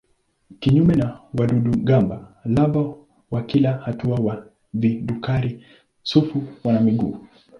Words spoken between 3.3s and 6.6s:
wa kila hatua wa vidukari-sufu